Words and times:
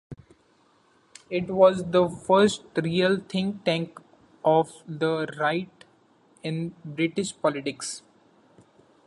It 1.29 1.47
was 1.47 1.91
the 1.91 2.09
first 2.09 2.63
real 2.75 3.19
think-tank 3.19 3.99
of 4.43 4.71
the 4.87 5.31
right 5.39 5.69
in 6.41 6.73
British 6.83 7.39
politics. 7.39 8.01